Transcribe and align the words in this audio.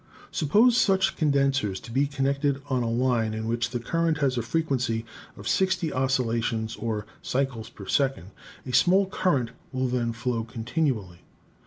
Suppose 0.31 0.75
such 0.77 1.15
con 1.15 1.31
densers 1.31 1.79
to 1.83 1.91
be 1.91 2.07
connected 2.07 2.59
on 2.71 2.81
a 2.81 2.89
line 2.89 3.35
in 3.35 3.47
which 3.47 3.69
the 3.69 3.79
current 3.79 4.17
has 4.17 4.35
a 4.35 4.41
frequency 4.41 5.05
of 5.37 5.47
60 5.47 5.93
oscillations 5.93 6.75
or 6.77 7.05
cycles 7.21 7.69
per 7.69 7.85
second: 7.85 8.31
a 8.65 8.73
small 8.73 9.05
current 9.05 9.51
will 9.71 9.87
then 9.87 10.11
flow 10.11 10.43
continually. 10.43 11.19